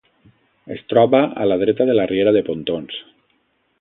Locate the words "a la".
1.43-1.57